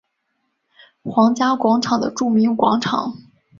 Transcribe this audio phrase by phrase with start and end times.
[1.03, 3.15] 皇家广场的著名广场。